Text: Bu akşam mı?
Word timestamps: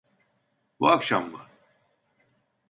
Bu 0.79 0.87
akşam 0.89 1.31
mı? 1.31 1.39